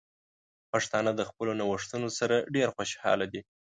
[0.71, 3.41] پښتانه د خپلو نوښتونو سره ډیر خوشحال دي.